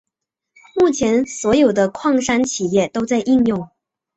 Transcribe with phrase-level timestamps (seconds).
[0.79, 3.69] 目前所有的矿山企业都在应用。